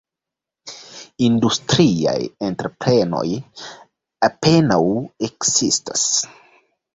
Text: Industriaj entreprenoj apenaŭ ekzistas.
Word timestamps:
Industriaj 1.25 2.15
entreprenoj 2.47 3.25
apenaŭ 4.29 4.81
ekzistas. 5.29 6.09